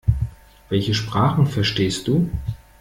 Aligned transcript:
Welche 0.69 0.95
Sprachen 0.95 1.45
verstehst 1.45 2.07
du? 2.07 2.27